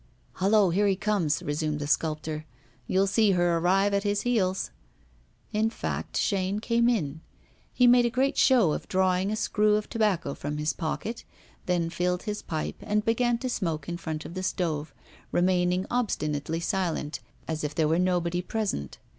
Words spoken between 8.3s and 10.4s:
show of drawing a screw of tobacco